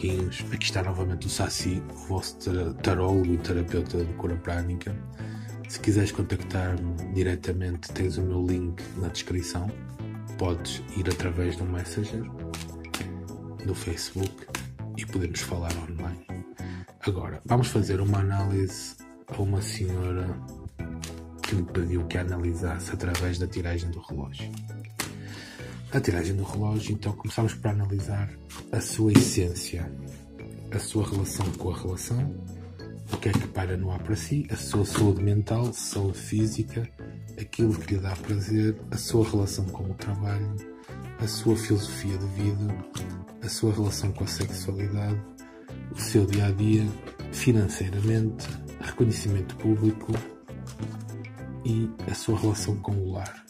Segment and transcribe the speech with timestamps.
[0.00, 2.38] amiguinhos, aqui está novamente o Saci, o vosso
[2.82, 4.96] tarólogo e terapeuta de cura prânica.
[5.68, 9.70] Se quiseres contactar-me diretamente, tens o meu link na descrição.
[10.38, 12.22] Podes ir através do Messenger,
[13.66, 14.46] do Facebook
[14.96, 16.26] e podemos falar online.
[17.06, 18.96] Agora, vamos fazer uma análise
[19.28, 20.26] a uma senhora
[21.42, 24.50] que me pediu que analisasse através da tiragem do relógio
[25.92, 28.30] a tiragem do relógio, então começamos por analisar
[28.70, 29.90] a sua essência,
[30.70, 32.34] a sua relação com a relação,
[33.12, 36.88] o que é que para no ar para si, a sua saúde mental, saúde física,
[37.40, 40.54] aquilo que lhe dá prazer, a sua relação com o trabalho,
[41.18, 42.74] a sua filosofia de vida,
[43.42, 45.20] a sua relação com a sexualidade,
[45.90, 46.86] o seu dia a dia,
[47.32, 48.46] financeiramente,
[48.80, 50.12] reconhecimento público
[51.64, 53.44] e a sua relação com o lar.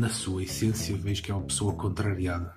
[0.00, 2.54] Na sua essência, vejo que é uma pessoa contrariada.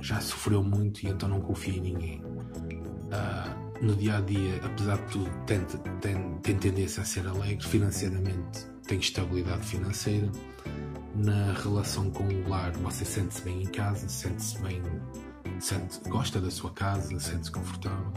[0.00, 2.20] Já sofreu muito e então não confia em ninguém.
[2.24, 5.60] Uh, no dia a dia, apesar de tudo, tem,
[6.00, 7.64] tem, tem tendência a ser alegre.
[7.64, 10.28] Financeiramente, tem estabilidade financeira.
[11.14, 14.82] Na relação com o lar, você sente-se bem em casa, sente-se bem,
[15.60, 18.12] sente, gosta da sua casa, sente-se confortável.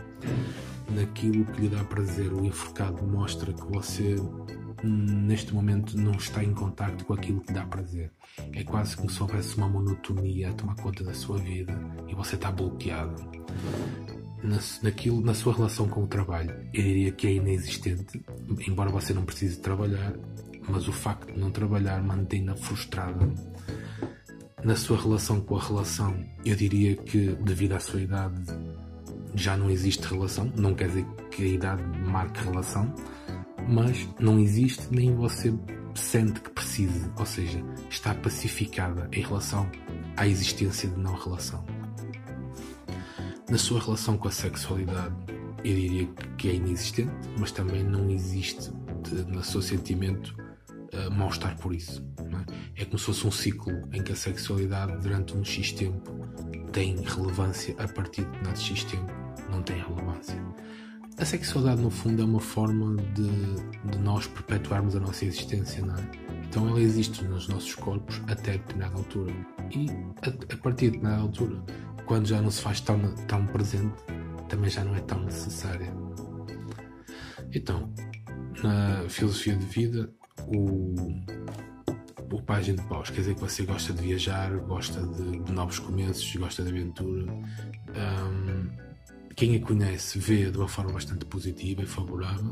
[0.95, 4.15] Naquilo que lhe dá prazer, o enforcado mostra que você
[4.83, 8.11] neste momento não está em contacto com aquilo que dá prazer.
[8.53, 12.35] É quase como se houvesse uma monotonia a tomar conta da sua vida e você
[12.35, 13.15] está bloqueado.
[14.41, 18.23] Na, naquilo, na sua relação com o trabalho, eu diria que é inexistente,
[18.67, 20.13] embora você não precise trabalhar,
[20.67, 23.27] mas o facto de não trabalhar mantém-na frustrada.
[24.63, 28.41] Na sua relação com a relação, eu diria que devido à sua idade
[29.36, 32.94] já não existe relação, não quer dizer que a idade marque relação,
[33.67, 35.53] mas não existe nem você
[35.94, 39.69] sente que precise, ou seja, está pacificada em relação
[40.17, 41.63] à existência de não relação.
[43.50, 45.16] Na sua relação com a sexualidade,
[45.63, 46.07] eu diria
[46.38, 48.72] que é inexistente, mas também não existe
[49.28, 50.35] no seu sentimento
[50.94, 52.03] uh, mal-estar por isso.
[52.75, 52.81] É?
[52.81, 56.11] é como se fosse um ciclo em que a sexualidade, durante um X tempo,
[56.72, 59.11] tem relevância, a partir de nada X tempo,
[59.49, 60.35] não tem relevância.
[61.17, 65.95] A sexualidade, no fundo, é uma forma de, de nós perpetuarmos a nossa existência, não
[65.95, 66.11] é?
[66.47, 69.33] Então ela existe nos nossos corpos até determinada altura.
[69.69, 69.88] E
[70.22, 71.61] a, a partir de determinada altura,
[72.05, 73.94] quando já não se faz tão, tão presente,
[74.47, 75.94] também já não é tão necessária.
[77.53, 77.94] Então,
[78.63, 80.11] na filosofia de vida,
[80.55, 80.95] o,
[82.31, 85.79] o página de paus quer dizer que você gosta de viajar, gosta de, de novos
[85.79, 87.31] começos, gosta de aventura.
[87.31, 88.69] Um,
[89.35, 92.51] quem a conhece vê de uma forma bastante positiva e favorável.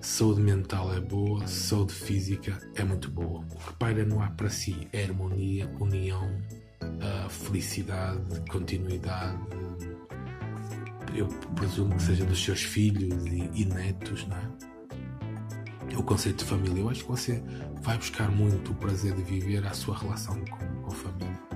[0.00, 3.44] Saúde mental é boa, saúde física é muito boa.
[3.54, 6.28] O que paira no ar para si é harmonia, união,
[7.28, 9.38] felicidade, continuidade.
[11.14, 14.71] Eu presumo que seja dos seus filhos e, e netos, não é?
[15.96, 16.80] O conceito de família.
[16.80, 17.42] Eu acho que você
[17.82, 21.51] vai buscar muito o prazer de viver a sua relação com, com a família